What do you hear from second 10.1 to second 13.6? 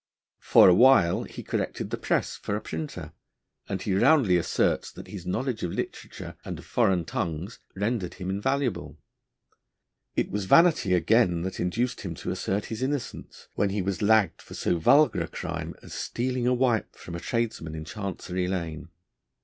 It was vanity again that induced him to assert his innocence